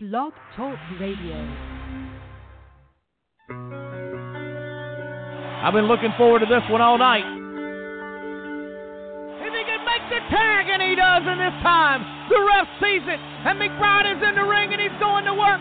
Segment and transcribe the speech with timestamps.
[0.00, 1.34] Blog Talk Radio.
[5.58, 7.26] I've been looking forward to this one all night.
[9.42, 13.02] If he can make the tag, and he does in this time, the ref sees
[13.10, 15.58] it, and McBride is in the ring, and he's going to work.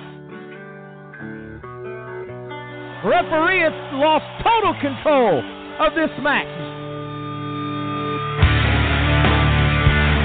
[3.09, 5.41] Referee has lost total control
[5.81, 6.45] of this match.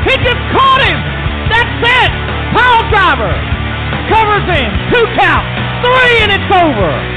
[0.04, 1.00] He just caught him.
[1.48, 2.12] That's it.
[2.52, 3.61] Pile driver
[4.12, 4.68] covers in.
[4.92, 5.48] Two count.
[5.80, 7.11] Three, and it's over.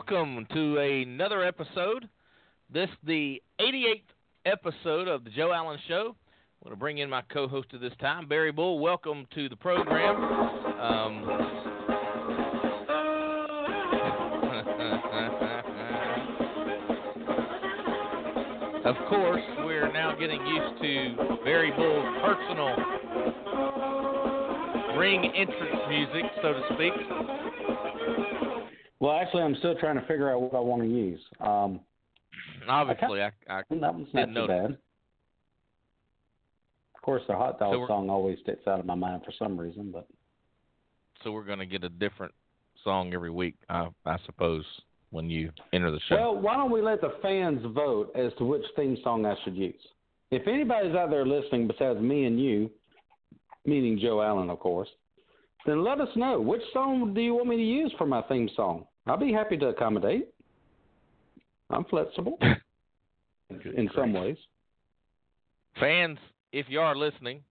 [0.00, 2.08] Welcome to another episode.
[2.72, 4.00] This the 88th
[4.46, 6.16] episode of the Joe Allen Show.
[6.16, 8.78] I'm going to bring in my co-host at this time, Barry Bull.
[8.78, 10.16] Welcome to the program.
[10.80, 11.24] Um,
[18.86, 22.74] of course, we're now getting used to Barry Bull's personal
[24.98, 26.94] ring entrance music, so to speak.
[29.00, 31.20] Well, actually, I'm still trying to figure out what I want to use.
[31.40, 31.80] Um,
[32.68, 34.76] Obviously, I, I, I that one's not too bad.
[36.94, 39.58] Of course, the hot dog so song always sticks out of my mind for some
[39.58, 40.06] reason, but
[41.24, 42.32] so we're going to get a different
[42.84, 44.64] song every week, I, I suppose,
[45.10, 46.16] when you enter the show.
[46.16, 49.56] Well, why don't we let the fans vote as to which theme song I should
[49.56, 49.80] use?
[50.30, 52.70] If anybody's out there listening besides me and you,
[53.64, 54.88] meaning Joe Allen, of course,
[55.66, 58.48] then let us know which song do you want me to use for my theme
[58.54, 58.86] song.
[59.10, 60.28] I'll be happy to accommodate.
[61.68, 62.38] I'm flexible
[63.50, 64.36] in some ways.
[65.80, 66.16] Fans,
[66.52, 67.42] if you are listening,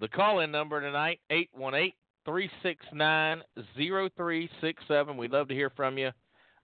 [0.00, 1.92] the call in number tonight, 818
[2.24, 3.42] 369
[3.76, 5.16] 0367.
[5.16, 6.10] We'd love to hear from you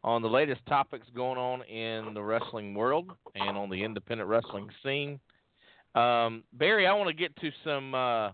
[0.03, 4.69] on the latest topics going on in the wrestling world and on the independent wrestling
[4.83, 5.21] scene.
[5.95, 8.31] Um, Barry, I want to get to some uh,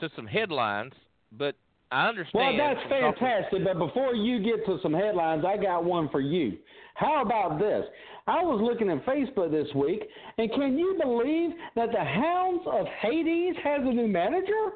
[0.00, 0.94] to some headlines,
[1.32, 1.54] but
[1.90, 2.58] I understand.
[2.58, 3.64] Well, that's fantastic.
[3.64, 6.58] But before you get to some headlines, I got one for you.
[6.94, 7.84] How about this?
[8.26, 10.02] I was looking at Facebook this week,
[10.38, 14.72] and can you believe that the Hounds of Hades has a new manager?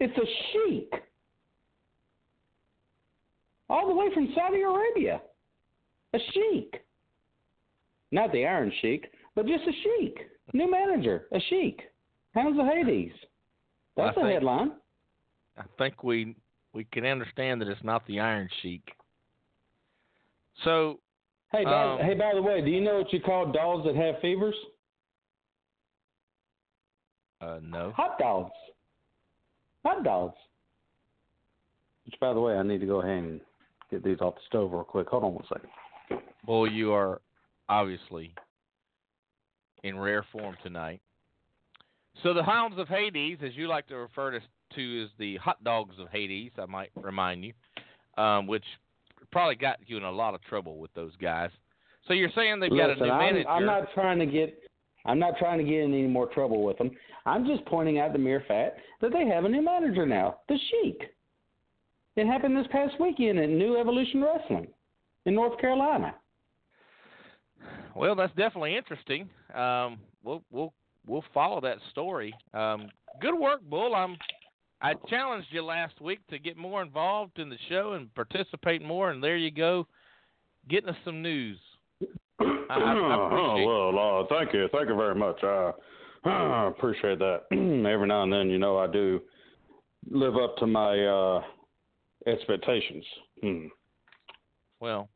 [0.00, 0.92] It's a sheik.
[3.70, 5.22] All the way from Saudi Arabia.
[6.12, 6.82] A sheik.
[8.12, 10.18] Not the Iron Sheik, but just a sheik.
[10.52, 11.80] New manager, a sheik.
[12.34, 13.12] Hounds of Hades.
[13.96, 14.72] That's a headline.
[15.58, 16.36] I think we
[16.72, 18.82] we can understand that it's not the Iron Sheik.
[20.64, 21.00] So,
[21.52, 23.96] hey, by, um, hey, by the way, do you know what you call dogs that
[23.96, 24.54] have fevers?
[27.40, 27.92] Uh, no.
[27.96, 28.52] Hot dogs.
[29.84, 30.36] Hot dogs.
[32.04, 33.40] Which, by the way, I need to go ahead and
[33.90, 35.08] get these off the stove real quick.
[35.08, 36.22] Hold on one second.
[36.46, 37.20] Well, you are
[37.68, 38.32] obviously
[39.82, 41.00] in rare form tonight.
[42.22, 44.40] So the Hounds of Hades, as you like to refer to
[44.74, 46.52] to is the hot dogs of Hades.
[46.58, 47.52] I might remind you,
[48.22, 48.64] um, which
[49.32, 51.50] probably got you in a lot of trouble with those guys.
[52.06, 53.48] So you're saying they've Listen, got a new I'm, manager?
[53.48, 54.58] I'm not trying to get.
[55.04, 56.90] I'm not trying to get in any more trouble with them.
[57.26, 60.58] I'm just pointing out the mere fact that they have a new manager now, the
[60.70, 61.00] Sheik.
[62.16, 64.68] It happened this past weekend at New Evolution Wrestling
[65.26, 66.14] in North Carolina.
[67.94, 69.28] Well, that's definitely interesting.
[69.54, 70.72] Um, we'll we'll
[71.06, 72.34] we'll follow that story.
[72.54, 72.88] Um,
[73.20, 73.94] good work, Bull.
[73.94, 74.16] I'm
[74.80, 79.10] I challenged you last week to get more involved in the show and participate more,
[79.10, 79.86] and there you go,
[80.68, 81.58] getting us some news.
[82.40, 85.42] I, I oh well, uh, thank you, thank you very much.
[85.42, 85.72] I,
[86.24, 87.42] I appreciate that.
[87.52, 89.20] Every now and then, you know, I do
[90.10, 91.42] live up to my uh,
[92.26, 93.04] expectations.
[93.42, 93.66] Hmm.
[94.80, 95.08] Well,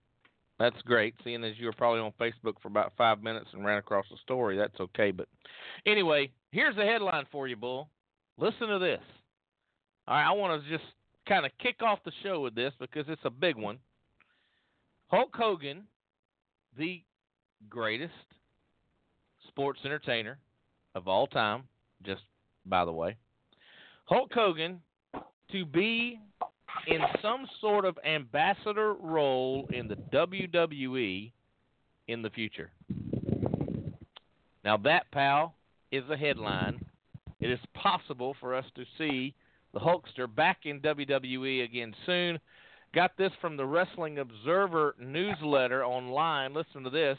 [0.58, 1.14] that's great.
[1.22, 4.16] Seeing as you were probably on Facebook for about five minutes and ran across the
[4.22, 5.10] story, that's okay.
[5.10, 5.28] But
[5.86, 7.88] anyway, here's the headline for you, Bull.
[8.38, 9.00] Listen to this.
[10.10, 10.82] All right, I want to just
[11.28, 13.78] kind of kick off the show with this because it's a big one.
[15.06, 15.84] Hulk Hogan,
[16.76, 17.00] the
[17.68, 18.12] greatest
[19.46, 20.38] sports entertainer
[20.96, 21.62] of all time,
[22.04, 22.22] just
[22.66, 23.16] by the way.
[24.06, 24.80] Hulk Hogan
[25.52, 26.18] to be
[26.88, 31.30] in some sort of ambassador role in the WWE
[32.08, 32.72] in the future.
[34.64, 35.54] Now, that, pal,
[35.92, 36.84] is a headline.
[37.38, 39.36] It is possible for us to see
[39.72, 42.38] the Hulkster back in WWE again soon.
[42.94, 46.54] Got this from the Wrestling Observer newsletter online.
[46.54, 47.16] Listen to this.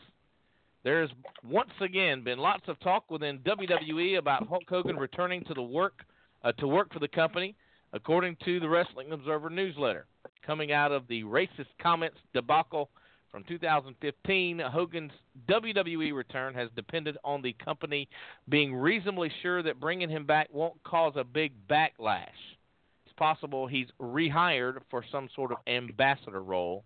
[0.84, 1.10] There's
[1.44, 6.04] once again been lots of talk within WWE about Hulk Hogan returning to the work
[6.44, 7.56] uh, to work for the company,
[7.94, 10.08] according to the Wrestling Observer newsletter.
[10.46, 12.90] Coming out of the racist comments debacle
[13.32, 15.12] from 2015, Hogan's
[15.48, 18.10] WWE return has depended on the company
[18.50, 22.28] being reasonably sure that bringing him back won't cause a big backlash.
[23.06, 26.84] It's possible he's rehired for some sort of ambassador role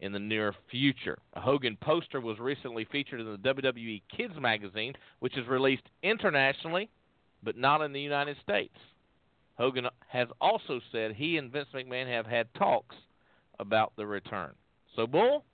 [0.00, 1.18] in the near future.
[1.34, 6.90] A Hogan poster was recently featured in the WWE Kids magazine, which is released internationally
[7.42, 8.76] but not in the United States.
[9.58, 12.96] Hogan has also said he and Vince McMahon have had talks
[13.58, 14.52] about the return.
[14.96, 15.44] So, Bull,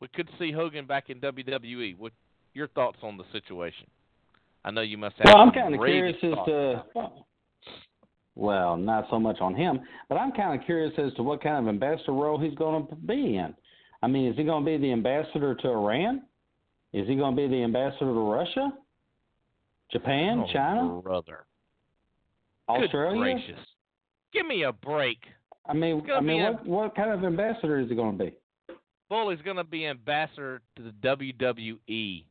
[0.00, 1.96] we could see Hogan back in WWE.
[1.98, 2.12] What
[2.54, 3.86] your thoughts on the situation?
[4.64, 5.26] I know you must have.
[5.26, 6.84] Well, I'm kind of curious as to.
[8.34, 11.56] Well, not so much on him, but I'm kind of curious as to what kind
[11.56, 13.54] of ambassador role he's going to be in.
[14.02, 16.22] I mean, is he going to be the ambassador to Iran?
[16.92, 18.72] Is he going to be the ambassador to Russia?
[19.90, 20.44] Japan?
[20.46, 21.00] oh, China?
[21.02, 21.46] brother.
[22.68, 23.34] Australia?
[23.36, 23.66] Good gracious.
[24.32, 25.18] Give me a break.
[25.66, 28.24] I mean, I mean, be a- what what kind of ambassador is he going to
[28.24, 28.36] be?
[29.08, 32.24] Is going to be ambassador to the WWE.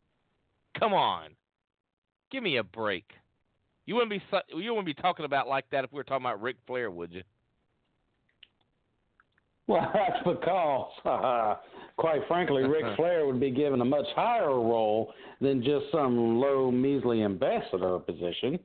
[0.77, 1.29] Come on,
[2.31, 3.05] give me a break.
[3.85, 6.41] You wouldn't be you wouldn't be talking about like that if we were talking about
[6.41, 7.23] Ric Flair, would you?
[9.67, 11.55] Well, that's because, uh,
[11.97, 16.71] quite frankly, Ric Flair would be given a much higher role than just some low,
[16.71, 18.59] measly ambassador position.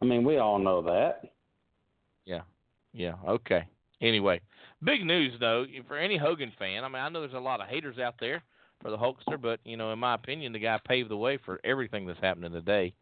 [0.00, 1.32] I mean, we all know that.
[2.24, 2.42] Yeah.
[2.92, 3.14] Yeah.
[3.26, 3.64] Okay.
[4.00, 4.40] Anyway,
[4.82, 6.84] big news though for any Hogan fan.
[6.84, 8.42] I mean, I know there's a lot of haters out there
[8.82, 11.60] for the Hulkster, but you know, in my opinion, the guy paved the way for
[11.64, 12.94] everything that's happening today,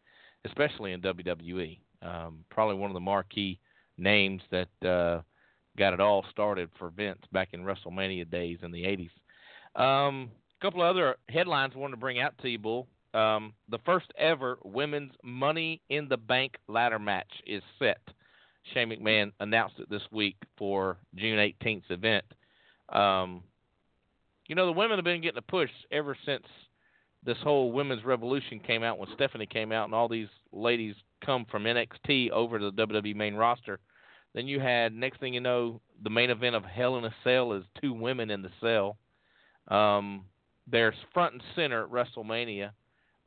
[0.45, 1.79] especially in WWE.
[2.01, 3.59] Um, probably one of the marquee
[3.97, 5.21] names that uh,
[5.77, 9.09] got it all started for Vince back in WrestleMania days in the 80s.
[9.81, 12.87] Um, a couple of other headlines I wanted to bring out to you, Bull.
[13.13, 18.01] Um, the first ever women's Money in the Bank ladder match is set.
[18.73, 22.25] Shane McMahon announced it this week for June 18th's event.
[22.89, 23.43] Um,
[24.47, 26.43] you know, the women have been getting a push ever since
[27.23, 30.95] this whole women's revolution came out when Stephanie came out and all these ladies
[31.25, 33.79] come from NXT over to the WWE main roster.
[34.33, 37.53] Then you had next thing you know, the main event of Hell in a Cell
[37.53, 38.97] is two women in the cell.
[39.67, 40.25] Um,
[40.67, 42.71] they're front and center at WrestleMania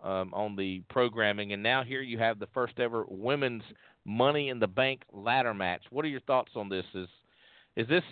[0.03, 3.63] um, on the programming, and now here you have the first ever women's
[4.05, 5.83] Money in the Bank ladder match.
[5.91, 6.85] What are your thoughts on this?
[6.95, 7.09] Is
[7.77, 8.05] is this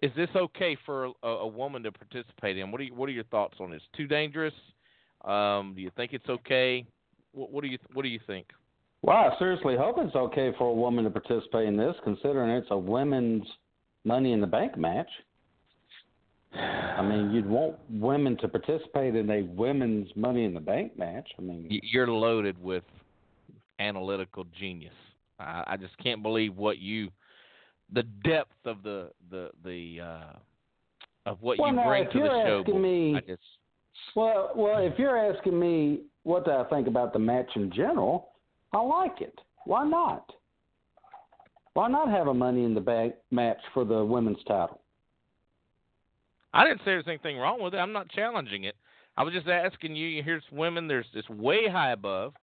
[0.00, 2.70] is this okay for a, a woman to participate in?
[2.70, 3.82] What are you, what are your thoughts on this?
[3.96, 4.54] Too dangerous?
[5.24, 6.86] Um, do you think it's okay?
[7.32, 8.46] What, what do you what do you think?
[9.02, 12.68] Well, I seriously hope it's okay for a woman to participate in this, considering it's
[12.70, 13.46] a women's
[14.04, 15.08] Money in the Bank match.
[16.54, 21.28] I mean, you'd want women to participate in a women's Money in the Bank match.
[21.38, 22.84] I mean, You're loaded with
[23.78, 24.94] analytical genius.
[25.38, 27.10] I, I just can't believe what you,
[27.92, 32.62] the depth of the the the uh, of what Well, you now, bring to the
[32.66, 32.78] show.
[32.78, 33.42] me- I just
[34.16, 38.30] well, well, if you're asking me what do I think about the match in general,
[38.72, 39.38] I like it.
[39.64, 40.32] Why not?
[41.74, 44.80] Why not have a Money in the Bank match for the women's title?
[46.58, 47.78] I didn't say there's anything wrong with it.
[47.78, 48.74] I'm not challenging it.
[49.16, 50.22] I was just asking you.
[50.24, 50.88] Here's women.
[50.88, 52.34] There's this way high above.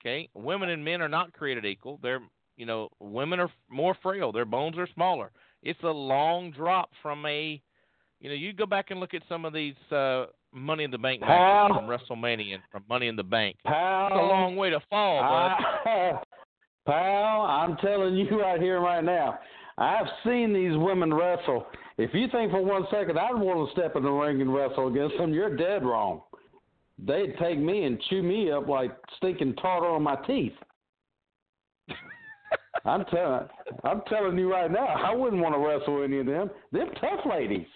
[0.00, 1.98] Okay, women and men are not created equal.
[2.02, 2.20] They're
[2.56, 4.30] you know women are more frail.
[4.30, 5.32] Their bones are smaller.
[5.64, 7.60] It's a long drop from a
[8.20, 10.98] you know you go back and look at some of these uh, Money in the
[10.98, 11.68] Bank matches Pal.
[11.74, 13.56] from WrestleMania and from Money in the Bank.
[13.66, 15.90] Pal, It's a long way to fall, bud.
[15.90, 16.12] I,
[16.86, 19.38] pal, I'm telling you right here, right now.
[19.78, 21.66] I've seen these women wrestle.
[21.98, 24.88] If you think for one second I'd want to step in the ring and wrestle
[24.88, 26.22] against them, you're dead wrong.
[26.98, 30.54] They'd take me and chew me up like stinking tartar on my teeth.
[32.84, 33.48] I'm telling,
[33.84, 36.50] I'm telling you right now, I wouldn't want to wrestle any of them.
[36.72, 37.66] They're tough ladies.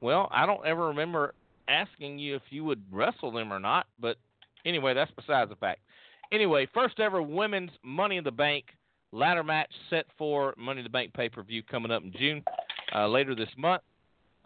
[0.00, 1.34] Well, I don't ever remember
[1.68, 4.16] asking you if you would wrestle them or not, but
[4.64, 5.80] anyway, that's besides the fact.
[6.32, 8.64] Anyway, first ever women's Money in the Bank
[9.12, 12.42] ladder match set for Money in the Bank pay per view coming up in June,
[12.94, 13.82] uh, later this month.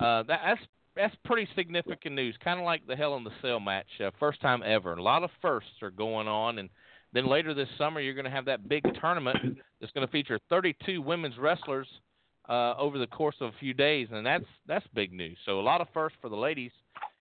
[0.01, 0.61] Uh, that, that's
[0.97, 4.41] that's pretty significant news, kind of like the Hell in the Cell match, uh, first
[4.41, 4.93] time ever.
[4.93, 6.69] A lot of firsts are going on, and
[7.13, 9.39] Then later this summer, you're going to have that big tournament
[9.81, 11.87] that's going to feature 32 women's wrestlers
[12.49, 15.39] uh, over the course of a few days, and that's that's big news.
[15.47, 16.73] So a lot of firsts for the ladies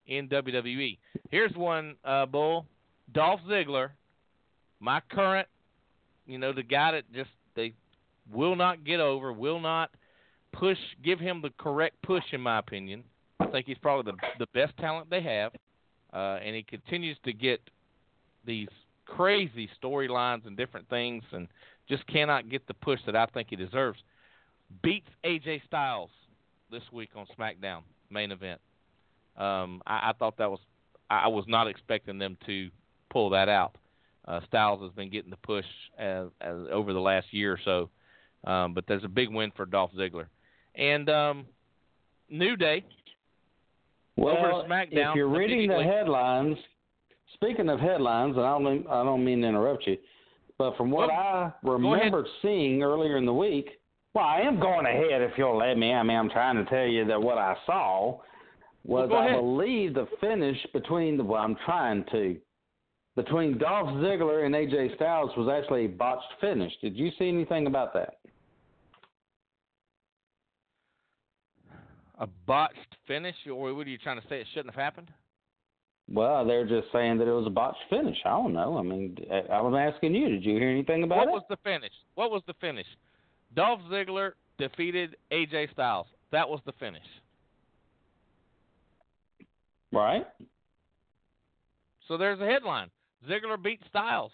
[0.07, 0.97] in WWE.
[1.29, 2.65] Here's one, uh, Bull.
[3.13, 3.89] Dolph Ziggler,
[4.79, 5.47] my current,
[6.25, 7.73] you know, the guy that just they
[8.31, 9.91] will not get over, will not
[10.53, 13.03] push, give him the correct push, in my opinion.
[13.39, 15.51] I think he's probably the the best talent they have,
[16.13, 17.61] uh, and he continues to get
[18.45, 18.69] these
[19.05, 21.47] crazy storylines and different things, and
[21.89, 23.99] just cannot get the push that I think he deserves.
[24.81, 26.09] Beats AJ Styles
[26.71, 28.59] this week on SmackDown main event.
[29.37, 30.59] Um, I, I thought that was
[31.09, 32.69] I was not expecting them to
[33.11, 33.75] pull that out.
[34.27, 35.65] Uh, Styles has been getting the push
[35.97, 39.65] as, as over the last year or so, um, but there's a big win for
[39.65, 40.27] Dolph Ziggler.
[40.75, 41.45] And um,
[42.29, 42.83] New Day
[44.15, 44.65] well.
[45.11, 46.57] If you're reading the headlines,
[47.33, 49.97] speaking of headlines, and I don't I don't mean to interrupt you,
[50.57, 53.69] but from what well, I remember seeing earlier in the week,
[54.13, 55.91] well, I am going ahead if you'll let me.
[55.93, 58.19] I mean, I'm trying to tell you that what I saw
[58.85, 62.37] was well, I believe the finish between the well, I'm trying to
[63.15, 66.71] between Dolph Ziggler and AJ Styles was actually a botched finish.
[66.81, 68.19] Did you see anything about that?
[72.19, 72.77] A botched
[73.07, 74.39] finish, or what are you trying to say?
[74.39, 75.11] It shouldn't have happened.
[76.11, 78.17] Well, they're just saying that it was a botched finish.
[78.25, 78.77] I don't know.
[78.77, 79.17] I mean,
[79.51, 80.29] I was asking you.
[80.29, 81.31] Did you hear anything about what it?
[81.31, 81.93] What was the finish?
[82.15, 82.85] What was the finish?
[83.55, 86.07] Dolph Ziggler defeated AJ Styles.
[86.31, 87.03] That was the finish.
[89.91, 90.25] Right.
[92.07, 92.89] So there's a headline.
[93.29, 94.31] Ziggler beat Styles.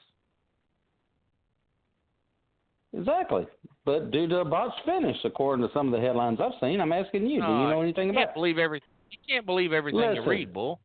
[2.93, 3.46] Exactly.
[3.86, 6.91] But due to a botched finish, according to some of the headlines I've seen, I'm
[6.91, 8.34] asking you, do you oh, know anything about it?
[8.34, 8.81] believe every,
[9.12, 10.79] You can't believe everything Listen, you read, Bull.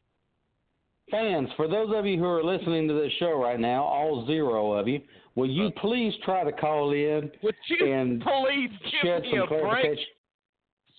[1.11, 4.73] Fans, for those of you who are listening to this show right now, all zero
[4.73, 5.00] of you,
[5.34, 8.70] will you uh, please try to call in Would you and please
[9.02, 9.99] give me some a break?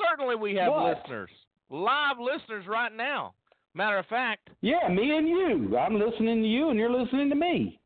[0.09, 0.97] Certainly we have What?
[0.97, 1.29] listeners.
[1.69, 3.33] Live listeners right now.
[3.75, 5.77] Matter of fact, Yeah, me and you.
[5.77, 7.79] I'm listening to you, and you're listening to me.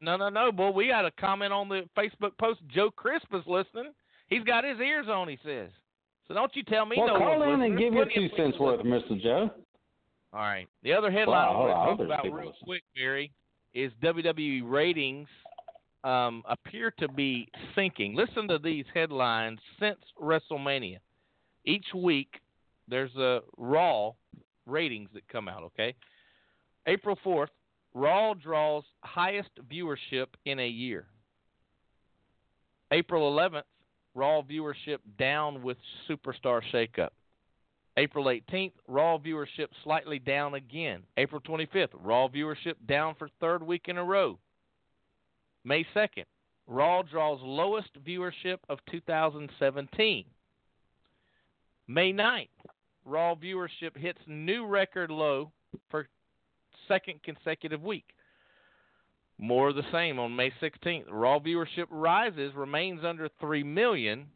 [0.00, 0.70] no, no, no, boy.
[0.70, 2.60] We got a comment on the Facebook post.
[2.68, 3.92] Joe Crisp is listening.
[4.28, 5.70] He's got his ears on, he says.
[6.28, 8.80] So don't you tell me well, no call in and give your two cents worth,
[8.84, 9.20] Mr.
[9.20, 9.50] Joe.
[10.32, 10.68] All right.
[10.84, 12.52] The other headline Wow, I want I talk about real listening.
[12.62, 13.32] quick, Barry,
[13.74, 15.26] is WWE ratings
[16.04, 18.14] um, appear to be sinking.
[18.14, 20.98] Listen to these headlines since WrestleMania.
[21.64, 22.28] Each week,
[22.88, 24.12] there's a Raw
[24.66, 25.94] ratings that come out, okay?
[26.86, 27.48] April 4th,
[27.94, 31.06] Raw draws highest viewership in a year.
[32.92, 33.62] April 11th,
[34.14, 35.76] Raw viewership down with
[36.08, 37.10] Superstar Shakeup.
[37.96, 41.02] April 18th, Raw viewership slightly down again.
[41.16, 44.38] April 25th, Raw viewership down for third week in a row.
[45.64, 46.24] May 2nd,
[46.66, 50.24] Raw draws lowest viewership of 2017.
[51.88, 52.48] May 9th,
[53.04, 55.52] Raw viewership hits new record low
[55.90, 56.08] for
[56.88, 58.04] second consecutive week.
[59.38, 61.06] More of the same on May 16th.
[61.10, 64.26] Raw viewership rises, remains under 3 million.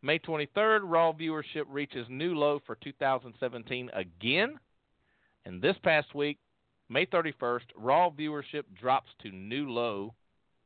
[0.00, 4.58] May 23rd, Raw viewership reaches new low for 2017 again.
[5.44, 6.38] And this past week,
[6.88, 10.14] May 31st, Raw viewership drops to new low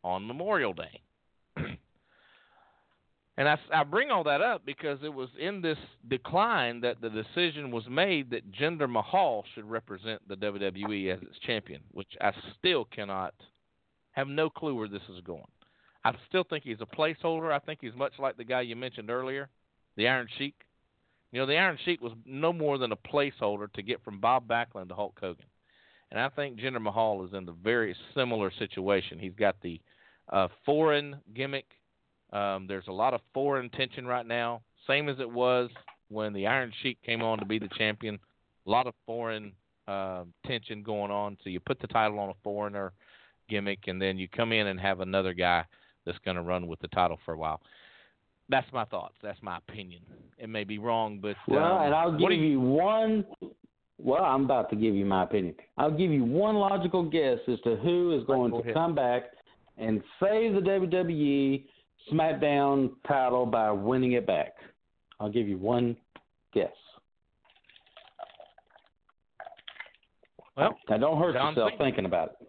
[0.04, 1.00] on Memorial Day.
[3.38, 5.78] And I, I bring all that up because it was in this
[6.08, 11.38] decline that the decision was made that Jinder Mahal should represent the WWE as its
[11.46, 13.34] champion, which I still cannot
[14.12, 15.44] have no clue where this is going.
[16.04, 17.52] I still think he's a placeholder.
[17.52, 19.48] I think he's much like the guy you mentioned earlier,
[19.96, 20.54] the Iron Sheik.
[21.32, 24.46] You know, the Iron Sheik was no more than a placeholder to get from Bob
[24.48, 25.44] Backlund to Hulk Hogan.
[26.10, 29.18] And I think Jinder Mahal is in the very similar situation.
[29.18, 29.80] He's got the
[30.32, 31.66] uh, foreign gimmick.
[32.32, 35.70] Um, there's a lot of foreign tension right now, same as it was
[36.08, 38.18] when the Iron Sheik came on to be the champion.
[38.66, 39.52] A lot of foreign
[39.86, 41.36] uh, tension going on.
[41.42, 42.92] So you put the title on a foreigner
[43.48, 45.64] gimmick, and then you come in and have another guy
[46.04, 47.60] that's going to run with the title for a while.
[48.48, 49.14] That's my thoughts.
[49.22, 50.02] That's my opinion.
[50.38, 53.24] It may be wrong, but Well, um, and I'll give do you, one.
[53.98, 55.54] Well, I'm about to give you my opinion.
[55.78, 59.24] I'll give you one logical guess as to who is going Go to come back
[59.78, 61.64] and save the WWE
[62.10, 64.54] SmackDown title by winning it back.
[65.18, 65.96] I'll give you one
[66.52, 66.70] guess.
[70.56, 71.84] Well, now don't hurt John yourself Cena.
[71.84, 72.48] thinking about it.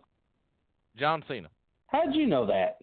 [0.98, 1.50] John Cena.
[1.88, 2.78] How'd you know that?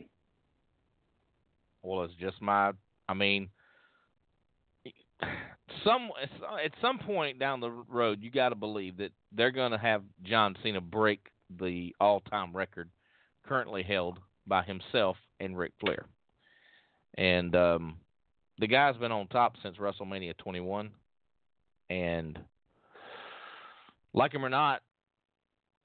[1.82, 2.72] Well, it's just my.
[3.08, 3.48] I mean,
[5.84, 6.10] some
[6.62, 10.02] at some point down the road, you got to believe that they're going to have
[10.22, 11.20] John Cena break
[11.58, 12.88] the all-time record
[13.46, 16.06] currently held by himself and Ric Flair.
[17.16, 17.96] And um,
[18.58, 20.90] the guy's been on top since WrestleMania 21.
[21.90, 22.38] And
[24.12, 24.82] like him or not,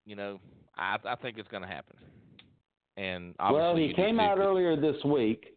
[0.06, 0.40] you know,
[0.78, 1.96] I, I think it's going to happen.
[2.98, 5.56] And well, he came out earlier this week.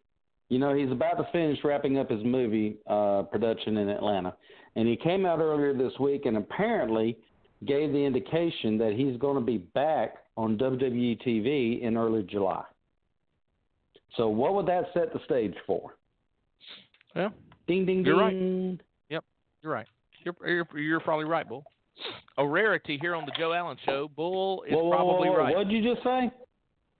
[0.49, 4.35] You know, he's about to finish wrapping up his movie uh, production in Atlanta,
[4.75, 7.17] and he came out earlier this week and apparently
[7.65, 12.63] gave the indication that he's going to be back on WWE TV in early July.
[14.17, 15.95] So, what would that set the stage for?
[17.15, 17.29] Yeah,
[17.67, 18.05] Ding, ding, ding.
[18.05, 18.79] You're right.
[19.09, 19.23] Yep,
[19.61, 19.87] you're right.
[20.23, 21.63] You're, you're you're probably right, Bull.
[22.37, 24.09] A rarity here on the Joe Allen Show.
[24.15, 25.37] Bull is Whoa, whoa, whoa, probably whoa.
[25.37, 25.55] right.
[25.55, 26.31] What'd you just say?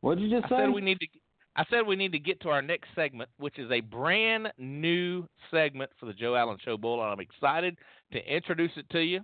[0.02, 0.56] What'd you just I say?
[0.66, 1.08] said we need to.
[1.56, 5.28] I said we need to get to our next segment, which is a brand new
[5.52, 7.78] segment for the Joe Allen Show Bull, and I'm excited
[8.12, 9.22] to introduce it to you.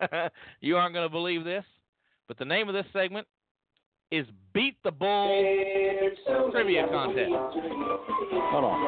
[0.60, 1.64] you aren't going to believe this,
[2.26, 3.26] but the name of this segment
[4.10, 5.28] is Beat the Bull
[6.52, 7.30] Trivia Contest.
[7.30, 8.80] Hold on.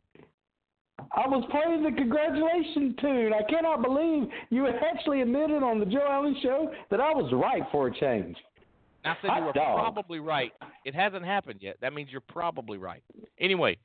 [1.12, 3.32] I was playing the congratulations tune.
[3.32, 7.62] I cannot believe you actually admitted on the Joe Allen show that I was right
[7.72, 8.36] for a change.
[9.04, 9.78] I said you were dog.
[9.78, 10.52] probably right.
[10.84, 11.76] It hasn't happened yet.
[11.80, 13.02] That means you're probably right.
[13.38, 13.78] Anyway,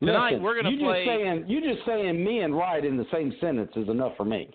[0.00, 3.06] Tonight, Listen, we're gonna play- Just saying, you just saying me and right in the
[3.12, 4.50] same sentence is enough for me.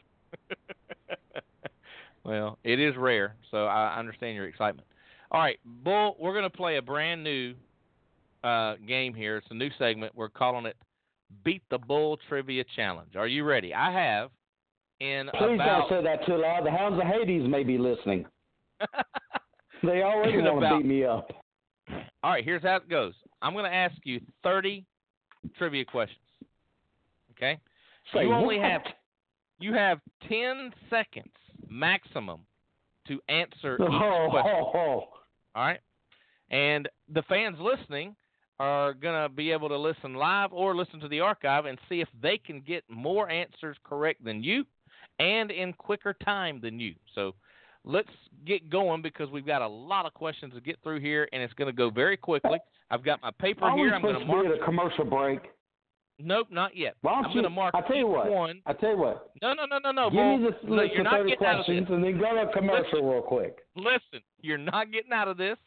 [2.23, 4.87] well, it is rare, so I understand your excitement.
[5.31, 7.55] All right, Bull, we're going to play a brand new
[8.43, 9.37] uh, game here.
[9.37, 10.13] It's a new segment.
[10.13, 10.75] We're calling it
[11.43, 13.15] Beat the Bull Trivia Challenge.
[13.15, 13.73] Are you ready?
[13.73, 14.29] I have
[14.99, 16.65] in Please about don't say that too loud.
[16.65, 18.25] The Hounds of Hades may be listening.
[19.83, 21.31] They already want to about- beat me up.
[22.23, 23.13] All right, here's how it goes.
[23.41, 24.85] I'm going to ask you 30
[25.57, 26.19] trivia questions.
[27.31, 27.59] Okay?
[28.13, 28.69] Say you only what?
[28.69, 28.81] have
[29.59, 31.33] you have 10 seconds
[31.69, 32.41] maximum
[33.07, 34.51] to answer Oh, oh question.
[34.55, 35.03] oh, oh.
[35.55, 35.79] All right.
[36.49, 38.15] And the fans listening
[38.59, 42.01] are going to be able to listen live or listen to the archive and see
[42.01, 44.65] if they can get more answers correct than you
[45.19, 46.93] and in quicker time than you.
[47.15, 47.33] So
[47.83, 48.09] let's
[48.45, 51.53] get going because we've got a lot of questions to get through here and it's
[51.53, 52.59] going to go very quickly.
[52.89, 53.93] I've got my paper Are here.
[53.93, 54.45] I'm going to to mark.
[54.61, 55.39] a commercial break?
[56.19, 56.95] Nope, not yet.
[57.01, 58.29] Why don't I'm going to mark I tell you what.
[58.29, 58.61] one.
[58.67, 59.31] I tell you what.
[59.41, 60.09] No, no, no, no, no.
[60.09, 60.37] Give Bull.
[60.37, 62.35] me this No, list you're of not thirty getting out of questions and then go
[62.35, 63.57] to a commercial real quick.
[63.75, 65.57] Listen, you're not getting out of this.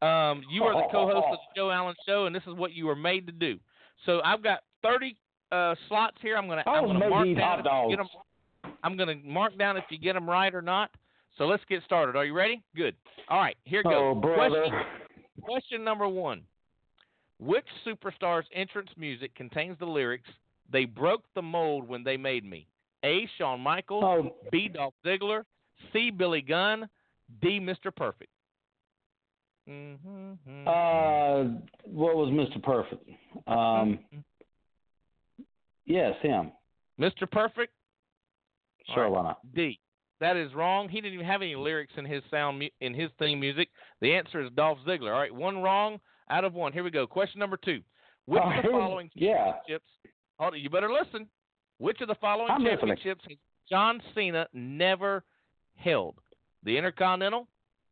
[0.00, 2.86] Um, you are the co-host of the Joe Allen Show, and this is what you
[2.86, 3.58] were made to do.
[4.06, 5.16] So I've got 30
[5.52, 6.36] uh, slots here.
[6.38, 9.84] I'm I I'm gonna mark down if you get 'em- I'm gonna mark down if
[9.90, 10.90] you get them right or not.
[11.36, 12.16] So let's get started.
[12.16, 12.62] Are you ready?
[12.76, 12.94] Good.
[13.28, 13.92] All right, here goes.
[13.94, 14.20] Oh.
[14.20, 14.72] Question,
[15.42, 16.42] question number one:
[17.38, 20.28] Which superstar's entrance music contains the lyrics
[20.70, 22.68] "They broke the mold when they made me"?
[23.04, 23.28] A.
[23.36, 24.04] Shawn Michaels.
[24.04, 24.68] Oh, B.
[24.68, 25.42] Dolph Ziggler,
[25.92, 26.10] C.
[26.10, 26.88] Billy Gunn,
[27.42, 27.58] D.
[27.60, 27.94] Mr.
[27.94, 28.30] Perfect.
[29.68, 30.68] Mm-hmm.
[30.68, 32.62] uh, what was Mr.
[32.62, 33.08] Perfect?
[33.46, 33.98] Um,
[35.86, 36.52] yes, him.
[37.00, 37.30] Mr.
[37.30, 37.72] Perfect,
[38.94, 39.12] Sure, right.
[39.12, 39.54] why not?
[39.54, 39.78] D.
[40.24, 40.88] That is wrong.
[40.88, 43.68] He didn't even have any lyrics in his sound mu- in his theme music.
[44.00, 45.12] The answer is Dolph Ziggler.
[45.12, 46.72] All right, one wrong out of one.
[46.72, 47.06] Here we go.
[47.06, 47.82] Question number two.
[48.24, 49.44] Which Oh, of the oh, here- following yeah.
[49.52, 49.84] championships?
[50.38, 51.28] Hold on, you better listen.
[51.76, 52.96] Which of the following I'm listening.
[52.96, 53.36] championships has
[53.68, 55.24] John Cena never
[55.76, 56.16] held?
[56.62, 57.46] The Intercontinental,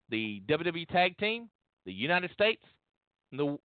[0.08, 1.50] the WWE Tag Team,
[1.84, 2.62] the United States,
[3.30, 3.58] and the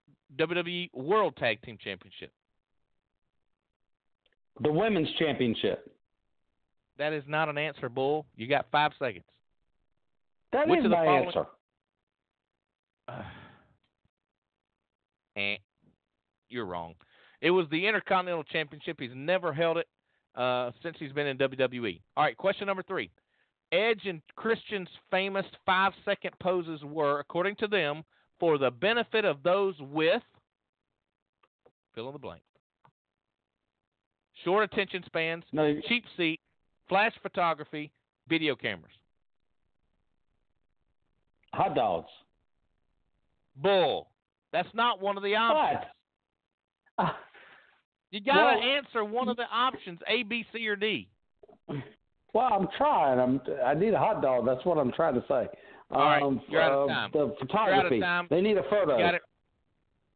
[0.45, 2.33] WWE World Tag Team Championship.
[4.61, 5.93] The women's championship.
[6.99, 8.27] That is not an answer, Bull.
[8.37, 9.25] You got five seconds.
[10.53, 11.47] That Which is my following- answer.
[15.37, 15.57] eh,
[16.49, 16.95] you're wrong.
[17.41, 18.97] It was the Intercontinental Championship.
[18.99, 19.87] He's never held it
[20.35, 22.01] uh, since he's been in WWE.
[22.17, 23.11] All right, question number three.
[23.73, 28.05] Edge and Christian's famous five second poses were, according to them,
[28.39, 30.23] for the benefit of those with
[31.95, 32.43] fill in the blank.
[34.45, 36.39] Short attention spans, No, cheap seat,
[36.89, 37.91] flash photography,
[38.29, 38.93] video cameras.
[41.53, 42.09] hot dogs.
[43.57, 44.09] Bull.
[44.53, 45.85] That's not one of the options.
[46.97, 47.15] What?
[48.13, 51.09] You got to Well- answer one of the options, A, B, C, or D.
[52.33, 53.19] well, I'm trying.
[53.19, 53.41] I'm.
[53.67, 54.47] I need a hot dog.
[54.47, 55.49] That's what I'm trying to say.
[55.91, 57.11] All right, um, you're out of uh, time.
[57.13, 58.01] The photography.
[58.01, 58.29] time.
[58.31, 58.97] They need a photo.
[58.97, 59.23] Got it.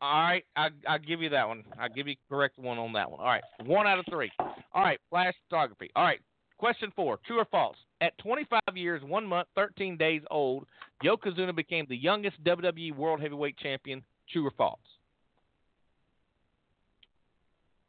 [0.01, 1.65] All right, I, I'll give you that one.
[1.79, 3.21] I'll give you correct one on that one.
[3.21, 4.31] All right, one out of three.
[4.39, 5.91] All right, flash photography.
[5.97, 6.21] All right,
[6.61, 7.77] question four: True or false?
[8.03, 10.67] At 25 years, one month, 13 days old,
[11.05, 14.03] Yokozuna became the youngest WWE World Heavyweight Champion.
[14.31, 14.79] True or false?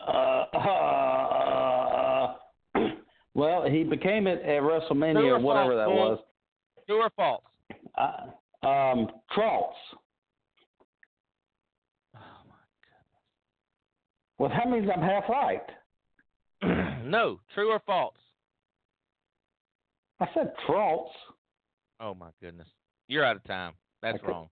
[0.06, 2.34] Uh, uh,
[3.36, 6.20] well, he became it at WrestleMania or whatever false, that was.
[6.88, 7.44] True or false?
[7.98, 9.76] Uh, um, Trolls.
[12.16, 12.20] Oh
[14.40, 15.62] Well, that means I'm half right.
[17.06, 17.40] no.
[17.54, 18.16] True or false?
[20.22, 21.12] I said Trolls.
[22.00, 22.68] Oh my goodness.
[23.08, 23.74] You're out of time.
[24.02, 24.28] That's Okay.
[24.28, 24.50] wrong.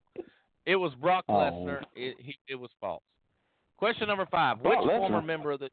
[0.65, 1.33] It was Brock Oh.
[1.33, 1.83] Lesnar.
[1.95, 3.03] It, he, it was false.
[3.77, 4.59] Question number five.
[4.59, 5.69] Which former member of the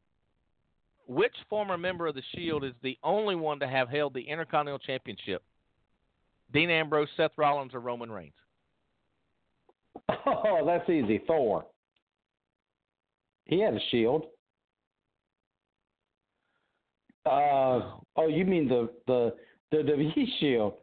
[1.07, 4.79] which former member of the Shield is the only one to have held the Intercontinental
[4.79, 5.43] Championship?
[6.51, 8.33] Dean Ambrose, Seth Rollins, or Roman Reigns?
[10.27, 11.21] Oh, that's easy.
[11.27, 11.65] Thor.
[13.45, 14.25] He had a shield.
[17.25, 19.33] Uh, oh, you mean the the
[19.73, 20.73] WWE shield?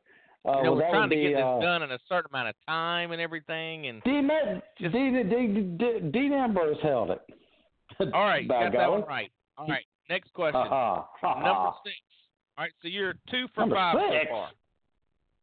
[0.44, 2.28] Uh, you know, well, we're trying to be, get this uh, done in a certain
[2.32, 3.86] amount of time and everything.
[3.86, 4.28] And Dean,
[4.80, 4.92] Dean,
[5.28, 7.20] Dean, Dean, Dean Ambrose held it.
[8.12, 9.30] all right, got that one right.
[9.56, 10.60] All right, next question.
[10.60, 11.02] Uh-huh.
[11.22, 11.72] Number Uh-huh.
[11.84, 11.96] six.
[12.58, 14.24] All right, so you're two for Number five six?
[14.28, 14.48] so far.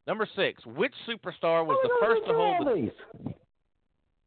[0.06, 0.64] Number six.
[0.66, 2.90] Which superstar was the first to hold the?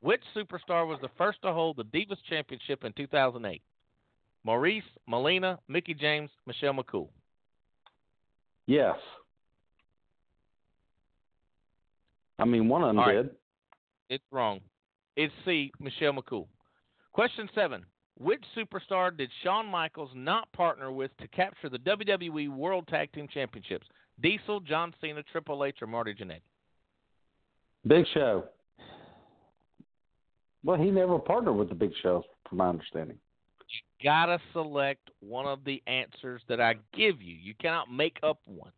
[0.02, 3.62] Which superstar was the first to hold the Divas Championship in 2008?
[4.46, 7.08] Maryse, Melina, Mickie James, Michelle McCool.
[8.68, 8.96] Yes.
[12.40, 13.14] I mean, one of them right.
[13.14, 13.30] did.
[14.10, 14.60] It's wrong.
[15.16, 16.48] It's C, Michelle McCool.
[17.14, 17.86] Question seven.
[18.20, 23.28] Which superstar did Shawn Michaels not partner with to capture the WWE World Tag Team
[23.34, 23.88] Championships?
[24.22, 26.42] Diesel, John Cena, Triple H, or Marty Jannetty?
[27.88, 28.46] Big Show.
[30.64, 33.18] Well, he never partnered with the Big Show, from my understanding.
[33.74, 37.36] You gotta select one of the answers that I give you.
[37.36, 38.72] You cannot make up one.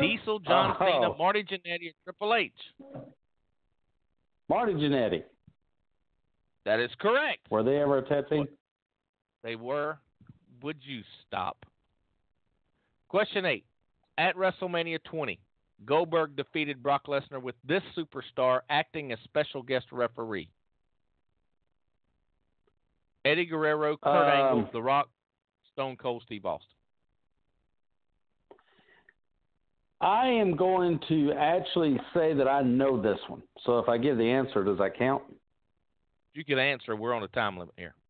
[0.00, 0.84] Diesel, John Oh.
[0.84, 2.52] Cena, Marty Jannetty, or Triple H?
[4.48, 5.22] Marty Jannetty.
[6.64, 7.50] That is correct.
[7.50, 8.48] Were they ever a tag team?
[9.42, 9.98] They were.
[10.62, 11.64] Would you stop?
[13.08, 13.64] Question eight.
[14.18, 15.38] At WrestleMania 20,
[15.86, 20.50] Goldberg defeated Brock Lesnar with this superstar acting as special guest referee.
[23.24, 25.08] Eddie Guerrero, Kurt Um, Angle, The Rock,
[25.72, 26.68] Stone Cold Steve Austin.
[30.00, 33.42] I am going to actually say that I know this one.
[33.64, 35.22] So if I give the answer, does that count?
[36.34, 36.94] You can answer.
[36.94, 37.94] We're on a time limit here.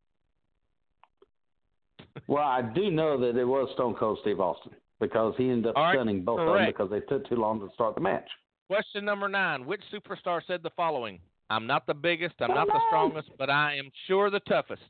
[2.27, 5.77] Well, I do know that it was Stone Cold Steve Austin because he ended up
[5.77, 8.29] right, stunning both of them because they took too long to start the match.
[8.67, 9.65] Question number nine.
[9.65, 11.21] Which superstar said the following?
[11.51, 14.83] I'm not the biggest, I'm not the strongest, but I am sure the toughest.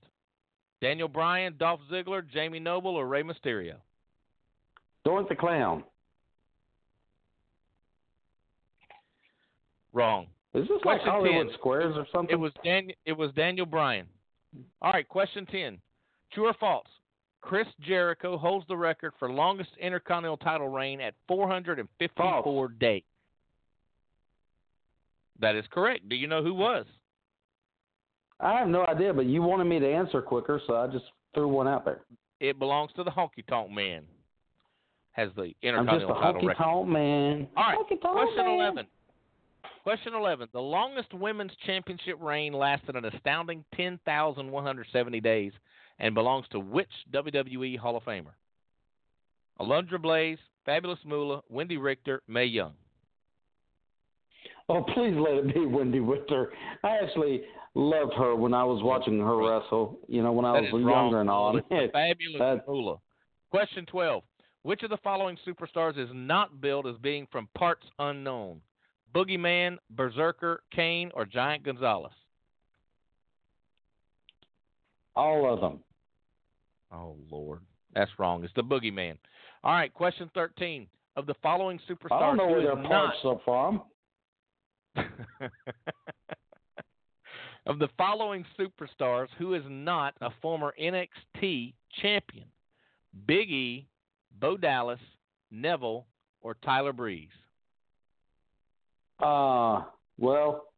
[0.80, 3.74] Daniel Bryan, Dolph Ziggler, Jamie Noble, or Rey Mysterio?
[5.06, 5.84] Doink the Clown.
[9.92, 10.26] Wrong.
[10.54, 11.54] Is this like Hollywood 10.
[11.58, 12.32] Squares or something?
[12.32, 12.88] It was Dan.
[13.06, 14.06] It was Daniel Bryan.
[14.82, 15.08] All right.
[15.08, 15.78] Question ten.
[16.32, 16.86] True or false?
[17.40, 22.70] Chris Jericho holds the record for longest Intercontinental title reign at 454 False.
[22.78, 23.02] days.
[25.40, 26.08] That is correct.
[26.08, 26.86] Do you know who was?
[28.40, 31.48] I have no idea, but you wanted me to answer quicker, so I just threw
[31.48, 32.00] one out there.
[32.40, 34.04] It belongs to the Honky Tonk Man.
[35.12, 37.48] Has the Intercontinental I'm just a title honky tonk man.
[37.56, 37.76] All right.
[37.76, 38.60] Honky tonk Question man.
[38.60, 38.86] 11.
[39.82, 40.48] Question 11.
[40.52, 45.52] The longest women's championship reign lasted an astounding 10,170 days
[45.98, 48.34] and belongs to which WWE Hall of Famer?
[49.60, 52.74] Alundra Blaze, Fabulous Moolah, Wendi Richter, Mae Young.
[54.68, 56.52] Oh, please let it be Wendi Richter.
[56.84, 57.42] I actually
[57.74, 59.98] loved her when I was watching her wrestle.
[60.08, 61.58] You know, when I That was younger and all.
[61.92, 62.96] Fabulous Moolah.
[63.50, 64.22] Question 12.
[64.62, 68.60] Which of the following superstars is not billed as being from parts unknown?
[69.14, 72.12] Boogeyman, Berserker, Kane, or Giant Gonzalez?
[75.18, 75.80] all of them.
[76.92, 77.60] Oh Lord,
[77.94, 78.44] that's wrong.
[78.44, 79.18] It's the boogeyman.
[79.64, 80.86] All right, question thirteen.
[81.16, 83.82] Of the following superstars, I don't know where their parts are from.
[87.66, 92.46] Of the following superstars, who is not a former NXT champion?
[93.26, 93.86] Big E,
[94.40, 95.00] Bo Dallas,
[95.50, 96.06] Neville,
[96.40, 97.28] or Tyler Breeze?
[99.20, 99.82] Uh,
[100.18, 100.68] well,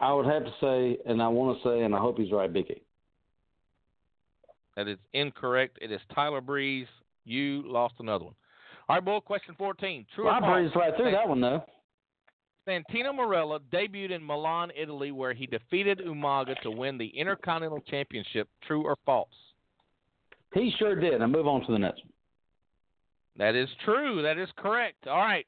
[0.00, 2.52] I would have to say, and I want to say, and I hope he's right,
[2.52, 2.82] Big E.
[4.76, 5.78] That is incorrect.
[5.82, 6.86] It is Tyler Breeze.
[7.24, 8.34] You lost another one.
[8.88, 9.20] All right, boy.
[9.20, 10.06] Question fourteen.
[10.14, 11.62] True Well, I breezed right through that one, though.
[12.68, 18.48] Santino Marella debuted in Milan, Italy, where he defeated Umaga to win the Intercontinental Championship.
[18.66, 19.28] True or false?
[20.52, 21.22] He sure did.
[21.22, 22.12] And move on to the next one.
[23.38, 24.20] That is true.
[24.22, 25.06] That is correct.
[25.06, 25.46] All right.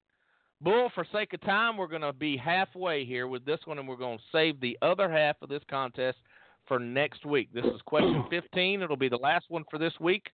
[0.62, 3.88] Bull, for sake of time, we're going to be halfway here with this one, and
[3.88, 6.18] we're going to save the other half of this contest
[6.68, 7.48] for next week.
[7.52, 8.82] This is question 15.
[8.82, 10.30] It'll be the last one for this week.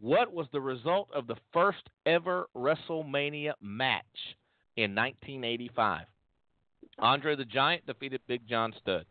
[0.00, 4.04] What was the result of the first ever WrestleMania match
[4.76, 6.06] in 1985?
[6.98, 9.04] Andre the Giant defeated Big John Studd.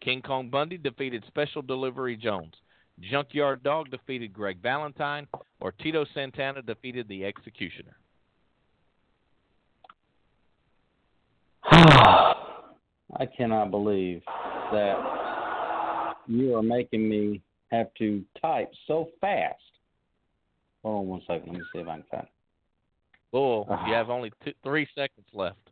[0.00, 2.54] King Kong Bundy defeated Special Delivery Jones.
[3.00, 5.26] Junkyard Dog defeated Greg Valentine.
[5.60, 7.96] Or Tito Santana defeated the Executioner.
[11.72, 14.22] I cannot believe
[14.72, 19.56] that you are making me have to type so fast.
[20.82, 21.52] Hold on one second.
[21.52, 22.28] Let me see if I can find it.
[23.32, 25.65] Bull, you have only two, three seconds left.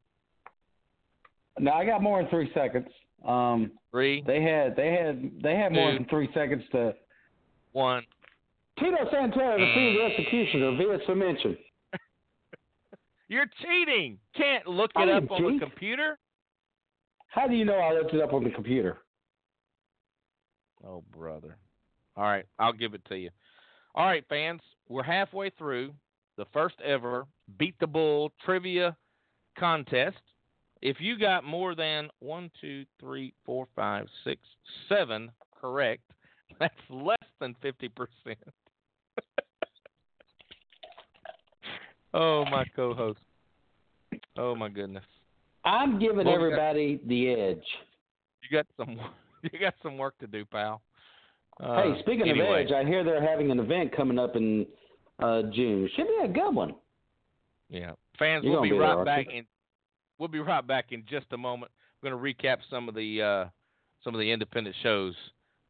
[1.64, 2.87] No, I got more than three seconds.
[3.27, 6.94] Um, Three, they had they had they had more than three seconds to.
[7.72, 8.03] one.
[8.79, 11.57] Tito Santana the executioner via submission.
[13.29, 14.18] You're cheating.
[14.37, 16.18] Can't look it up on the computer.
[17.29, 18.98] How do you know I looked it up on the computer?
[20.87, 21.57] Oh, brother.
[22.14, 23.31] All right, I'll give it to you.
[23.94, 25.94] All right, fans, we're halfway through
[26.37, 27.27] the first ever
[27.59, 28.98] Beat the Bull trivia
[29.59, 30.18] contest.
[30.84, 34.42] If you got more than one, two, three, four, five, six,
[34.86, 36.02] seven correct,
[36.60, 37.88] that's less than 50%.
[42.14, 43.18] oh, my co host.
[44.36, 45.04] Oh, my goodness.
[45.64, 47.64] I'm giving Well, we got- everybody the edge.
[48.42, 49.00] You got some
[49.42, 50.82] you got some work to do, pal.
[51.58, 52.46] Uh, hey, speaking anyway.
[52.46, 54.66] of edge, I hear they're having an event coming up in
[55.18, 55.88] uh, June.
[55.96, 56.74] Should be a good one.
[57.70, 59.46] Yeah, fans, You're we'll be, be there, right aren't back in.
[60.18, 61.72] We'll be right back in just a moment.
[62.00, 63.44] We're going to recap some of the uh,
[64.05, 65.14] some of the independent shows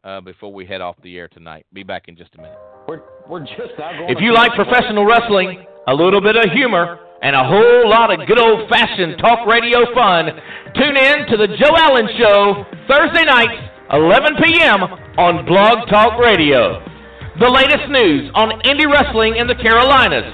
[0.05, 1.65] uh, before we head off the air tonight.
[1.73, 2.59] Be back in just a minute.
[2.87, 4.11] We're we're just not going.
[4.11, 8.13] If to you like professional wrestling, a little bit of humor, and a whole lot
[8.13, 10.29] of good old fashioned talk radio fun,
[10.77, 13.57] tune in to The Joe Allen Show, Thursday nights,
[13.93, 14.83] 11 p.m.
[15.17, 16.85] on Blog Talk Radio.
[17.41, 20.29] The latest news on indie wrestling in the Carolinas.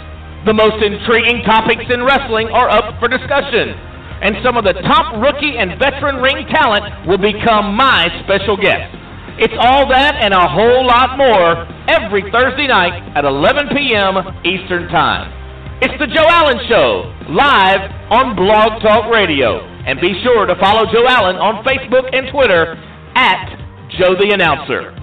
[0.46, 3.89] The most intriguing topics in wrestling are up for discussion.
[4.20, 8.92] And some of the top rookie and veteran ring talent will become my special guests.
[9.40, 14.20] It's all that and a whole lot more every Thursday night at 11 p.m.
[14.44, 15.32] Eastern Time.
[15.80, 17.80] It's the Joe Allen Show, live
[18.12, 19.64] on Blog Talk Radio.
[19.88, 22.76] And be sure to follow Joe Allen on Facebook and Twitter
[23.16, 23.56] at
[23.96, 24.99] Joe the Announcer.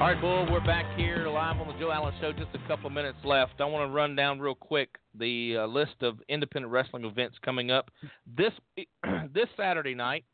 [0.00, 2.32] All right, Bull, we're back here live on the Joe Allen Show.
[2.32, 3.52] Just a couple minutes left.
[3.60, 7.70] I want to run down real quick the uh, list of independent wrestling events coming
[7.70, 7.92] up
[8.36, 8.52] this
[9.32, 10.24] this Saturday night.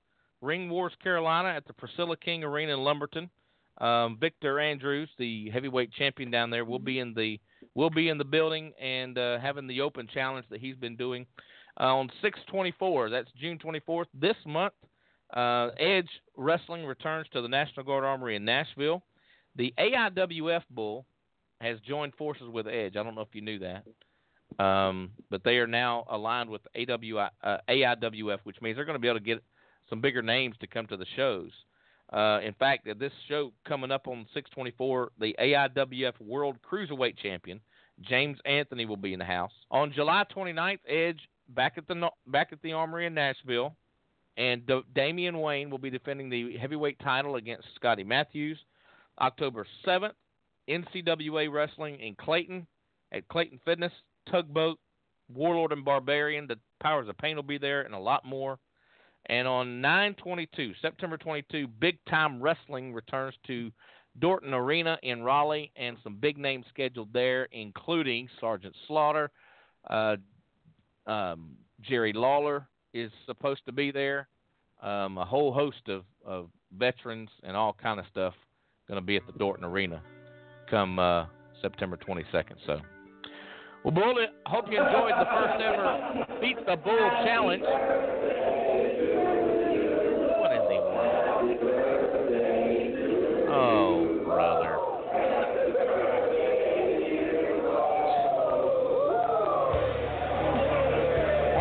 [0.40, 3.28] Ring Wars Carolina at the Priscilla King Arena in Lumberton.
[3.78, 7.38] Um, Victor Andrews, the heavyweight champion down there, will be in the
[7.74, 11.26] will be in the building and uh, having the open challenge that he's been doing
[11.78, 13.10] uh, on 624.
[13.10, 14.72] That's June 24th this month.
[15.34, 19.02] Uh, Edge Wrestling returns to the National Guard Armory in Nashville.
[19.56, 21.06] The AIWF Bull
[21.60, 22.96] has joined forces with Edge.
[22.96, 27.28] I don't know if you knew that, um, but they are now aligned with AWI,
[27.42, 29.42] uh, AIWF, which means they're going to be able to get
[29.88, 31.50] some bigger names to come to the shows.
[32.12, 37.60] Uh, in fact, this show coming up on 624, the AIWF World Cruiserweight Champion
[38.02, 40.78] James Anthony will be in the house on July 29th.
[40.88, 43.74] Edge back at the back at the Armory in Nashville,
[44.36, 48.58] and D- Damian Wayne will be defending the heavyweight title against Scotty Matthews.
[49.20, 50.12] October 7th,
[50.68, 52.66] NCWA Wrestling in Clayton
[53.12, 53.92] at Clayton Fitness,
[54.30, 54.78] Tugboat,
[55.32, 56.46] Warlord and Barbarian.
[56.46, 58.58] The Powers of Pain will be there, and a lot more.
[59.26, 63.70] And on 922, September 22, Big Time Wrestling returns to
[64.18, 69.30] Dorton Arena in Raleigh, and some big names scheduled there, including Sergeant Slaughter,
[69.88, 70.16] uh,
[71.06, 74.28] um, Jerry Lawler is supposed to be there,
[74.82, 78.34] um, a whole host of, of veterans and all kind of stuff
[78.90, 80.02] going to be at the Dorton Arena
[80.68, 81.26] come uh,
[81.62, 82.56] September 22nd.
[82.66, 82.80] So,
[83.84, 87.62] well, Bull, I hope you enjoyed the first ever Beat the Bull Challenge.
[90.38, 91.56] What in the world?
[93.52, 94.74] Oh, brother.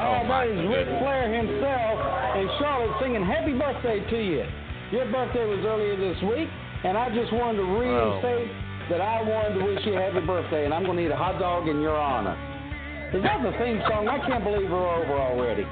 [0.02, 2.00] Oh, is Ric Flair himself
[2.38, 4.46] and Charlotte singing happy birthday to you.
[4.92, 6.50] Your birthday was earlier this week,
[6.84, 8.52] and I just wanted to reinstate
[8.90, 11.16] that I wanted to wish you a happy birthday, and I'm going to eat a
[11.16, 12.34] hot dog in your honor.
[13.14, 14.08] Is that the theme song?
[14.08, 15.66] I can't believe we're over already.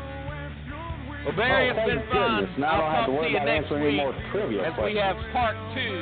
[1.26, 2.50] Well, Barry, Oh, it's been fun.
[2.62, 4.16] Now I I'll don't have talk to worry you about next answering week any more
[4.32, 5.98] trivia as we have part two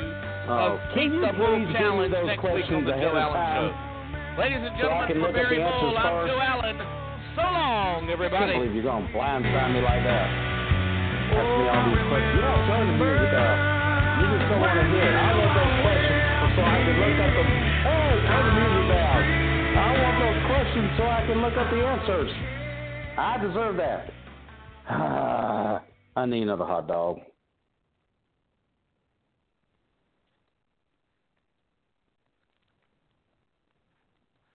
[0.46, 3.18] Oh, of can Beat the Bull Challenge those next week on questions the Joe of
[3.18, 3.74] Allen?
[3.74, 4.38] Show.
[4.38, 6.26] Ladies and So I gentlemen, can for look at Barry Bull, I'm?
[6.30, 6.76] Joe Allen.
[7.34, 8.38] So long, everybody.
[8.38, 10.26] I can't believe you're going to blindside me like that.
[11.36, 12.32] Ask me all these oh, questions.
[12.32, 13.75] You don't turn the music up.
[14.16, 15.16] You just don't want to hear it.
[15.16, 16.26] I want those questions
[16.96, 17.42] look up the.
[17.44, 19.20] Hey, turn the music down.
[19.76, 22.30] I want those questions so I can look up the answers.
[23.18, 24.12] I deserve that.
[26.16, 27.20] I need another hot dog.